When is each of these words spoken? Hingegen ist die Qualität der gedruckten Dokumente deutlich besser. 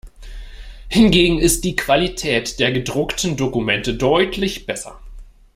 Hingegen 0.89 1.37
ist 1.37 1.63
die 1.63 1.75
Qualität 1.75 2.57
der 2.59 2.71
gedruckten 2.71 3.37
Dokumente 3.37 3.93
deutlich 3.93 4.65
besser. 4.65 4.99